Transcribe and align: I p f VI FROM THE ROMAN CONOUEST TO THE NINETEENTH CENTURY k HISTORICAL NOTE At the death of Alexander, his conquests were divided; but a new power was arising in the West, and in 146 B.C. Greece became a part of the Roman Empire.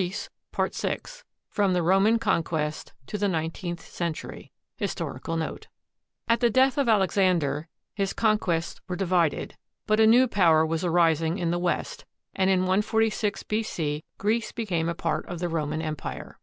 I 0.00 0.02
p 0.02 0.06
f 0.14 0.80
VI 0.80 0.98
FROM 1.50 1.74
THE 1.74 1.82
ROMAN 1.82 2.18
CONOUEST 2.18 2.94
TO 3.06 3.18
THE 3.18 3.28
NINETEENTH 3.28 3.82
CENTURY 3.86 4.44
k 4.44 4.50
HISTORICAL 4.78 5.36
NOTE 5.36 5.66
At 6.26 6.40
the 6.40 6.48
death 6.48 6.78
of 6.78 6.88
Alexander, 6.88 7.68
his 7.94 8.14
conquests 8.14 8.80
were 8.88 8.96
divided; 8.96 9.58
but 9.86 10.00
a 10.00 10.06
new 10.06 10.26
power 10.26 10.64
was 10.64 10.86
arising 10.86 11.36
in 11.36 11.50
the 11.50 11.58
West, 11.58 12.06
and 12.34 12.48
in 12.48 12.60
146 12.60 13.42
B.C. 13.42 14.02
Greece 14.16 14.52
became 14.52 14.88
a 14.88 14.94
part 14.94 15.26
of 15.26 15.38
the 15.38 15.50
Roman 15.50 15.82
Empire. 15.82 16.38